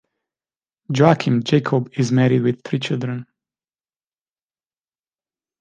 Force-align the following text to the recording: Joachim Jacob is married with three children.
Joachim 0.91 1.43
Jacob 1.43 1.91
is 1.95 2.11
married 2.11 2.41
with 2.41 2.63
three 2.63 2.79
children. 2.79 3.27